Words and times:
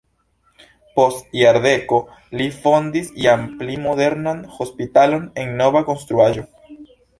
Post 0.99 1.27
jardeko 1.39 1.99
li 2.39 2.47
fondis 2.63 3.13
jam 3.25 3.45
pli 3.61 3.77
modernan 3.85 4.43
hospitalon 4.57 5.31
en 5.45 5.55
nova 5.63 5.85
konstruaĵo. 5.93 6.51